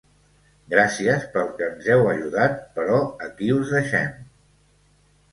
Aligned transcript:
Gràcies 0.73 1.25
pel 1.33 1.51
que 1.59 1.67
ens 1.73 1.89
heu 1.95 2.07
ajudat, 2.13 2.55
però 2.77 2.95
aquí 3.27 3.51
us 3.57 3.75
deixem! 3.75 4.09